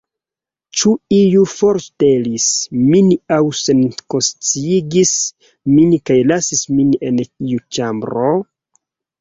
Ĉu 0.79 0.91
iu 1.17 1.41
forŝtelis 1.51 2.45
min 2.93 3.11
aŭ 3.37 3.39
senkonsciigis 3.59 5.13
min 5.75 5.95
kaj 6.11 6.19
lasis 6.33 6.67
min 6.79 6.97
en 7.11 7.25
iu 7.53 7.65
ĉambro? 7.79 8.37